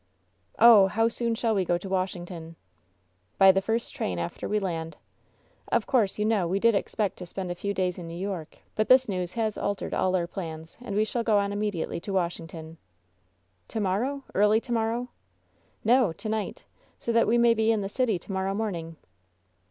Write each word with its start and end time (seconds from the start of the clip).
"Oh, 0.57 0.87
how 0.87 1.07
soon 1.09 1.35
shall 1.35 1.53
we 1.53 1.63
go 1.63 1.77
to 1.77 1.87
Washington?" 1.87 2.55
"By 3.37 3.51
the 3.51 3.61
first 3.61 3.93
train 3.95 4.17
after 4.17 4.49
we 4.49 4.57
land. 4.57 4.97
Of 5.71 5.85
course, 5.85 6.17
you 6.17 6.25
know, 6.25 6.47
we 6.47 6.59
did 6.59 6.73
expect 6.73 7.17
to 7.17 7.25
spend 7.27 7.51
a 7.51 7.53
few 7.53 7.71
days 7.71 7.99
in 7.99 8.07
New 8.07 8.17
York, 8.17 8.57
but 8.73 8.87
this 8.87 9.07
news 9.07 9.33
has 9.33 9.59
altered 9.59 9.93
all 9.93 10.15
our 10.15 10.25
plans, 10.25 10.75
and 10.81 10.95
we 10.95 11.05
shall 11.05 11.21
go 11.21 11.37
on 11.37 11.53
immediately 11.53 11.99
to 11.99 12.13
Washington." 12.13 12.77
"To 13.67 13.79
morrow? 13.79 14.23
Early 14.33 14.59
to 14.61 14.71
morrow?" 14.71 15.09
"No, 15.85 16.11
to 16.13 16.27
night! 16.29 16.63
So 16.97 17.11
that 17.11 17.27
we 17.27 17.37
may 17.37 17.53
be 17.53 17.71
in 17.71 17.81
the 17.81 17.87
city 17.87 18.17
to 18.17 18.31
morrow 18.31 18.55
morning!" 18.55 18.95